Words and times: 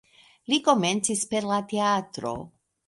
Li 0.53 0.57
komencis 0.69 1.23
per 1.35 1.45
la 1.53 1.61
teatro. 1.75 2.35